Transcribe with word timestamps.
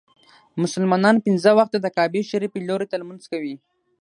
مسلمانان 0.63 1.15
پنځه 1.25 1.51
وخته 1.59 1.77
د 1.81 1.87
کعبې 1.95 2.21
شريفي 2.31 2.59
لوري 2.67 2.87
ته 2.91 2.95
لمونځ 3.01 3.23
کوي. 3.31 3.55